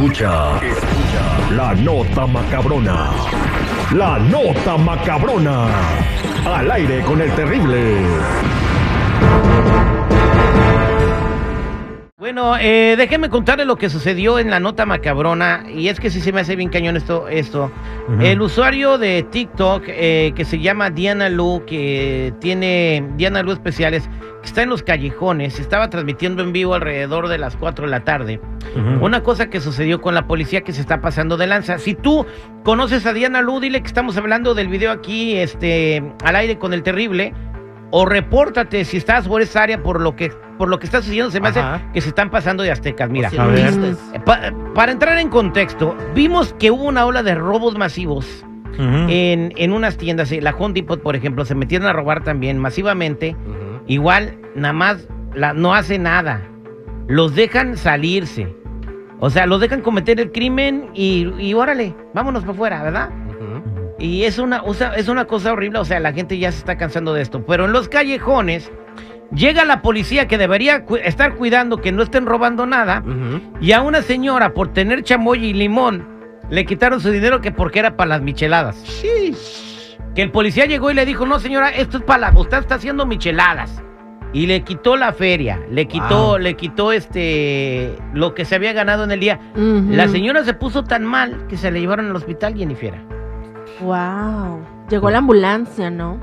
[0.00, 3.10] Escucha, escucha la nota macabrona.
[3.92, 5.66] La nota macabrona.
[6.46, 8.06] Al aire con el terrible.
[12.32, 15.64] Bueno, eh, déjenme contarle lo que sucedió en la nota macabrona.
[15.68, 17.26] Y es que sí se me hace bien cañón esto.
[17.26, 17.72] esto.
[18.20, 24.08] El usuario de TikTok eh, que se llama Diana Lu, que tiene Diana Lu Especiales,
[24.42, 28.04] que está en los callejones, estaba transmitiendo en vivo alrededor de las 4 de la
[28.04, 28.40] tarde.
[29.00, 31.78] Una cosa que sucedió con la policía que se está pasando de lanza.
[31.78, 32.26] Si tú
[32.62, 36.74] conoces a Diana Lu, dile que estamos hablando del video aquí este, al aire con
[36.74, 37.34] el terrible
[37.90, 40.30] o repórtate si estás por esa área por lo que
[40.60, 41.62] por lo que está sucediendo se me hace
[41.94, 43.30] que se están pasando de aztecas mira.
[43.38, 43.72] A ver.
[44.26, 48.44] Pa- para entrar en contexto vimos que hubo una ola de robos masivos
[48.74, 49.06] Ujú.
[49.08, 52.58] en, en unas tiendas eh, la Home Depot por ejemplo se metieron a robar también
[52.58, 53.34] masivamente.
[53.86, 56.42] Igual nada más la, no hace nada.
[57.08, 58.54] Los dejan salirse.
[59.18, 63.08] O sea los dejan cometer el crimen y, y órale vámonos para afuera verdad
[63.98, 66.56] y es una, o sea, es una cosa horrible, o sea, la gente ya se
[66.60, 67.44] está cansando de esto.
[67.44, 68.72] Pero en los callejones
[69.34, 73.02] llega la policía que debería cu- estar cuidando que no estén robando nada.
[73.60, 76.06] Y a una señora, por tener chamoy y limón,
[76.50, 78.76] le quitaron su dinero que porque era para las micheladas.
[80.14, 82.74] Que el policía llegó y le dijo, no señora, esto es para la, usted está
[82.76, 83.82] haciendo micheladas.
[84.32, 86.38] Y le quitó la feria, le quitó, Wow.
[86.38, 89.40] le quitó este, lo que se había ganado en el día.
[89.56, 92.94] La señora se puso tan mal que se le llevaron al hospital, Jennifer.
[93.80, 94.60] Wow.
[94.88, 96.20] Llegó la ambulancia, ¿no?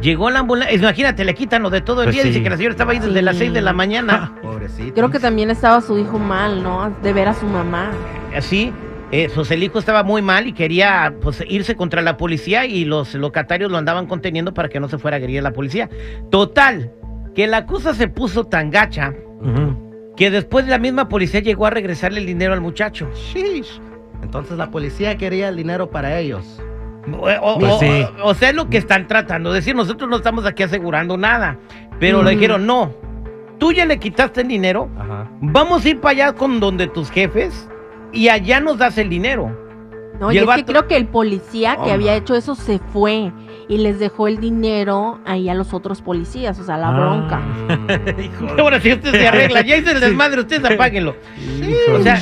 [0.00, 2.56] Llegó la ambulancia, imagínate, le quitan lo de todo el Pues día, dice que la
[2.56, 3.22] señora estaba ahí desde Sí.
[3.22, 4.34] las 6 de la mañana.
[4.42, 4.94] Pobrecito.
[4.94, 6.94] Creo que también estaba su hijo mal, ¿no?
[7.02, 7.90] De ver a su mamá.
[8.36, 8.72] Así,
[9.10, 12.84] eh, pues el hijo estaba muy mal y quería pues, irse contra la policía y
[12.84, 15.88] los locatarios lo andaban conteniendo para que no se fuera a agredir a la policía.
[16.30, 16.92] Total,
[17.34, 19.14] que la cosa se puso tan gacha
[20.16, 23.08] que después la misma policía llegó a regresarle el dinero al muchacho.
[23.14, 23.80] Sheesh.
[24.22, 26.60] Entonces la policía quería el dinero para ellos.
[27.12, 28.06] O, Pues o- sí.
[28.22, 29.74] o sea, es lo que están tratando de decir.
[29.76, 31.56] Nosotros no estamos aquí asegurando nada.
[32.00, 32.38] Pero le Ujú.
[32.38, 32.92] dijeron, no,
[33.58, 35.28] tú ya le quitaste el dinero, Ajá.
[35.40, 37.68] Vamos a ir para allá con donde tus jefes
[38.12, 39.56] y allá nos das el dinero.
[40.20, 43.32] No, Y es que creo que el policía que Oh, había hecho eso se fue
[43.68, 46.92] y les dejó el dinero ahí a los otros policías, o sea, la Ah.
[46.96, 47.40] bronca.
[48.58, 51.16] Ahora si usted se arregla, ya hice el desmadre, ustedes apáguenlo.
[51.94, 52.16] O sea,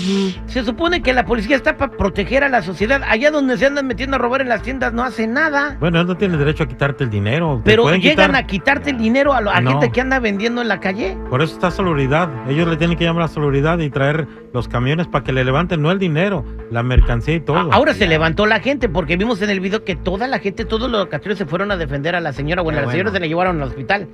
[0.46, 3.02] se supone que la policía está para proteger a la sociedad.
[3.08, 5.76] Allá donde se andan metiendo a robar en las tiendas no hace nada.
[5.80, 7.60] Bueno, él no tiene derecho a quitarte el dinero.
[7.64, 9.72] Pero llegan quitar- a quitarte el dinero a, la No.
[9.72, 11.16] gente que anda vendiendo en la calle.
[11.30, 12.28] Por eso está salubridad.
[12.48, 15.82] Ellos le tienen que llamar a salubridad y traer los camiones para que le levanten,
[15.82, 17.70] no el dinero, la mercancía y todo.
[17.84, 20.90] Ahora se levantó la gente porque vimos en el video que toda la gente, todos
[20.90, 22.62] los locatarios se fueron a defender a la señora.
[22.62, 24.08] Bueno, Qué a la señora se la llevaron al hospital.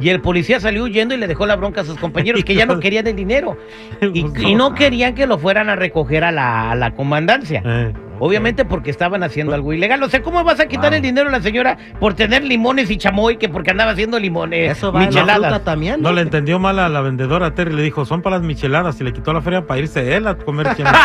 [0.00, 2.64] Y el policía salió huyendo y le dejó la bronca a sus compañeros que ya
[2.64, 3.58] no querían el dinero.
[4.14, 7.62] Y, y no querían que lo fueran a recoger a la, a la comandancia.
[7.62, 10.00] Eh, Obviamente porque estaban haciendo algo ilegal.
[10.02, 10.96] O sea, ¿cómo vas a quitar Wow.
[10.96, 14.76] el dinero a la señora por tener limones y chamoy que porque andaba haciendo limones,
[14.76, 15.64] Eso va en la fruta micheladas?
[15.64, 16.00] también.
[16.02, 19.04] No le entendió mal a la vendedora Terry, le dijo, son para las micheladas y
[19.04, 21.02] le quitó la feria para irse él a comer micheladas.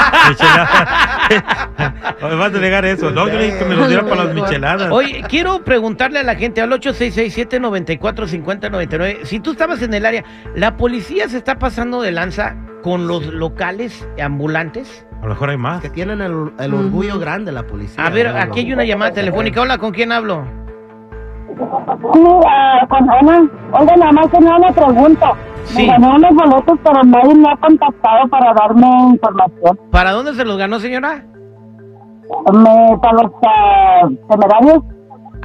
[2.22, 3.10] Me vas a negar eso.
[3.12, 4.92] No, yo le dije que me lo diera para las micheladas.
[4.92, 9.24] Oye, quiero preguntarle a la gente al 8667-945099.
[9.26, 10.24] Si tú estabas en el área,
[10.56, 15.06] ¿la policía se está pasando de lanza con los locales ambulantes?
[15.26, 15.82] A lo mejor hay más.
[15.82, 18.06] Que tienen el, el orgullo grande la policía.
[18.06, 18.40] A ver, ¿no?
[18.40, 19.60] aquí hay una llamada telefónica.
[19.60, 20.46] Hola, ¿con quién hablo?
[21.50, 25.34] Mira, con Ana, oiga, nada más tenía una pregunta.
[25.64, 25.78] Sí.
[25.82, 29.80] Me gané unos boletos, pero nadie me ha contactado para darme información.
[29.90, 31.26] ¿Para dónde se los ganó, señora?
[32.54, 34.84] Me, para los ah, temerarios.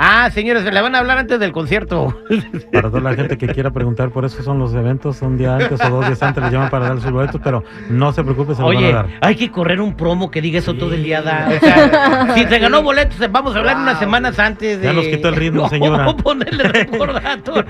[0.03, 2.19] Ah, señores, se le van a hablar antes del concierto.
[2.73, 5.79] Para toda la gente que quiera preguntar, por eso son los eventos, un día antes
[5.85, 8.63] o dos días antes les llaman para dar sus boletos, pero no se preocupe, se
[8.63, 9.07] los van Oye, a dar.
[9.21, 11.21] hay que correr un promo que diga eso todo el día.
[11.21, 11.51] Da.
[11.55, 14.87] O sea, si se ganó boletos, vamos a hablar unas semanas antes de.
[14.87, 16.17] Ya nos quitó el ritmo, No, señora.
[16.17, 17.67] ponerle recordatorio.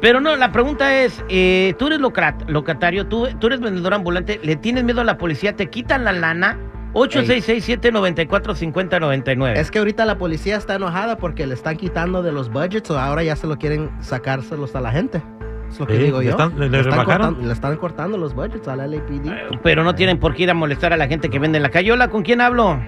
[0.00, 4.38] Pero no, la pregunta es: eh, tú eres locrat- locatario, tú, tú eres vendedor ambulante,
[4.44, 5.56] ¿le tienes miedo a la policía?
[5.56, 6.56] ¿Te quitan la lana?
[6.94, 9.56] 866-794-5099.
[9.56, 12.98] Es que ahorita la policía está enojada porque le están quitando de los budgets o
[12.98, 15.22] ahora ya se lo quieren sacárselos a la gente.
[15.68, 16.30] Es lo que Sí, digo yo.
[16.30, 19.58] están- le- le están cortando, le están cortando los budgets al LAPD.
[19.62, 21.70] Pero no tienen por qué ir a molestar a la gente que vende en la
[21.70, 21.92] calle.
[21.92, 22.78] Hola, ¿con quién hablo?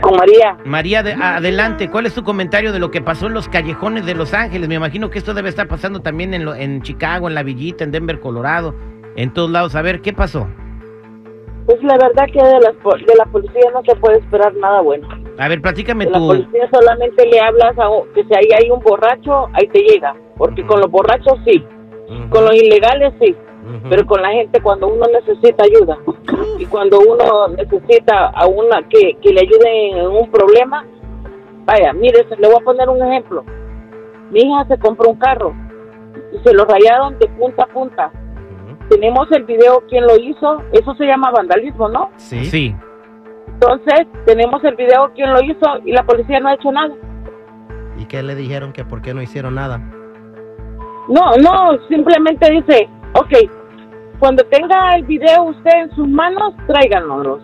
[0.00, 0.56] Con María.
[0.64, 1.90] María, de- adelante.
[1.90, 4.68] ¿Cuál es tu comentario de lo que pasó en los callejones de Los Ángeles?
[4.68, 7.82] Me imagino que esto debe estar pasando también en, lo- en Chicago, en La Villita,
[7.84, 8.74] en Denver, Colorado,
[9.16, 9.74] en todos lados.
[9.74, 10.46] A ver, ¿qué pasó?
[11.66, 15.08] Pues la verdad que de, po- de la policía no se puede esperar nada bueno.
[15.38, 18.80] A ver, platícame De la policía solamente le hablas a que si ahí hay un
[18.80, 20.14] borracho, ahí te llega.
[20.36, 21.64] Porque con los borrachos sí,
[22.30, 23.34] con los ilegales sí,
[23.88, 25.96] pero con la gente cuando uno necesita ayuda.
[26.58, 30.84] y cuando uno necesita a una que, que le ayude en un problema,
[31.64, 33.42] vaya, mire, se- le voy a poner un ejemplo.
[34.30, 35.54] Mi hija se compró un carro
[36.32, 38.12] y se lo rayaron de punta a punta.
[38.94, 42.10] Tenemos el video quién lo hizo, eso se llama vandalismo, ¿no?
[42.16, 42.44] Sí.
[42.44, 42.76] Sí.
[43.48, 46.94] Entonces, tenemos el video quién lo hizo y la policía no ha hecho nada.
[47.98, 49.78] ¿Y qué le dijeron que por qué no hicieron nada?
[51.08, 53.50] No, no, simplemente dice, ok,
[54.20, 57.42] cuando tenga el video usted en sus manos, tráiganoslos.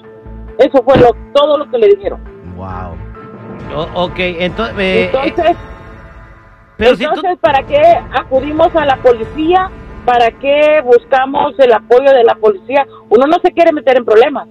[0.59, 2.21] Eso fue lo, todo lo que le dijeron.
[2.57, 2.97] Wow.
[3.77, 4.77] O- ok, entonces...
[4.79, 5.57] eh, eh, Entonces,
[6.77, 7.11] pero si tú...
[7.15, 7.81] entonces ¿para qué
[8.13, 9.71] acudimos a la policía?
[10.11, 12.85] ¿Para qué buscamos el apoyo de la policía?
[13.11, 14.49] Uno no se quiere meter en problemas.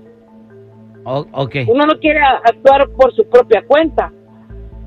[1.04, 1.56] o- ok.
[1.68, 4.12] Uno no quiere actuar por su propia cuenta.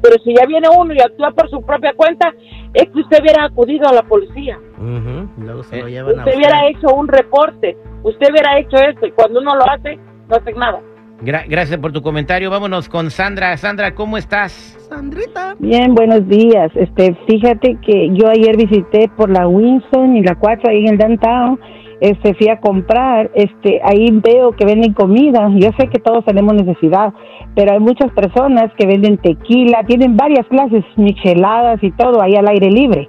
[0.02, 2.32] Pero si ya viene uno y actúa por su propia cuenta,
[2.74, 4.58] es que usted hubiera acudido a la policía.
[4.78, 7.76] Ujú, Luego se lo Eh, llevan a Usted hubiera hecho un reporte.
[8.02, 9.06] Usted hubiera hecho esto.
[9.06, 9.96] Y cuando uno lo hace,
[10.28, 10.80] no hace nada.
[11.24, 12.50] Gra- gracias por tu comentario.
[12.50, 13.56] Vámonos con Sandra.
[13.56, 14.52] Sandra, ¿cómo estás?
[14.88, 15.54] Sandrita.
[15.58, 16.70] Bien, buenos días.
[16.74, 20.98] Este, fíjate que yo ayer visité por la Winston y la 4 ahí en el
[20.98, 21.60] downtown.
[22.00, 25.48] Este, fui a comprar, este, ahí veo que venden comida.
[25.54, 27.12] Yo sé que todos tenemos necesidad,
[27.54, 32.48] pero hay muchas personas que venden tequila, tienen varias clases, micheladas y todo ahí al
[32.48, 33.08] aire libre.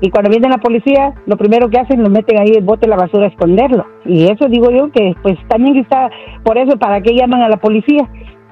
[0.00, 2.90] Y cuando viene la policía, lo primero que hacen, lo meten ahí el bote de
[2.90, 3.86] la basura a esconderlo.
[4.04, 6.10] Y eso digo yo que, pues también está,
[6.42, 8.08] por eso, ¿para qué llaman a la policía?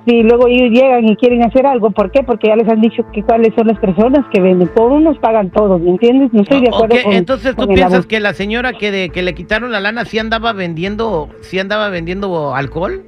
[0.06, 2.24] Si luego ellos llegan y quieren hacer algo, ¿por qué?
[2.24, 4.68] Porque ya les han dicho que cuáles son las personas que venden.
[4.68, 6.32] Por unos pagan todos, ¿me entiendes?
[6.32, 9.10] No estoy de acuerdo ok, con Entonces tú con piensas que la señora que, de,
[9.10, 13.04] que le quitaron la lana sí andaba vendiendo, sí andaba vendiendo alcohol?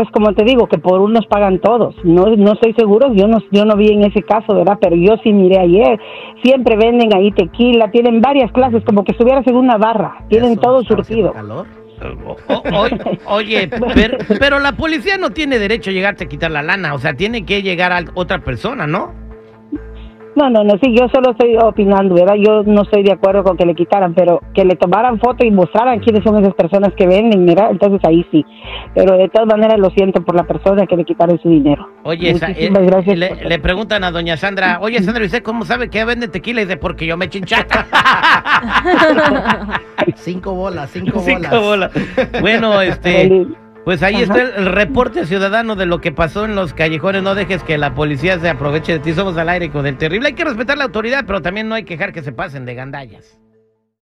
[0.00, 1.94] Pues como te digo, que por unos pagan todos.
[2.04, 4.78] No, no estoy seguro, yo no, yo no vi en ese caso, ¿verdad?
[4.80, 6.00] Pero yo sí miré ayer.
[6.42, 10.24] Siempre venden ahí tequila, tienen varias clases, como que estuvieras en una barra.
[10.30, 11.34] Tienen Eso, todo surtido.
[11.34, 11.66] calor.
[12.48, 16.50] O- o- oye, oye, pero, pero la policía no tiene derecho a llegarte a quitar
[16.50, 19.12] la lana, o sea, tiene que llegar a otra persona, ¿no?
[20.36, 22.34] No, no, no, sí, yo solo estoy opinando, ¿verdad?
[22.36, 25.50] Yo no estoy de acuerdo con que le quitaran, pero que le tomaran foto y
[25.50, 27.70] mostraran quiénes son esas personas que venden, ¿verdad?
[27.72, 28.44] Entonces ahí sí.
[28.94, 31.88] Pero de todas maneras lo siento por la persona que le quitaron su dinero.
[32.04, 35.42] Oye, esa- eh, gracias le, por- le preguntan a doña Sandra, oye Sandra, ¿y usted
[35.42, 36.60] cómo sabe que vende tequila?
[36.62, 37.86] Y dice, porque yo me chinchata.
[40.14, 41.92] Cinco bolas, cinco, Cinco bolas.
[41.94, 42.40] bolas.
[42.40, 43.46] Bueno, este.
[43.90, 44.22] Pues ahí Ajá.
[44.22, 47.24] está el, el reporte ciudadano de lo que pasó en los callejones.
[47.24, 49.12] No dejes que la policía se aproveche de ti.
[49.14, 50.28] Somos al aire con el terrible.
[50.28, 52.76] Hay que respetar la autoridad, pero también no hay que dejar que se pasen de
[52.76, 53.40] gandallas.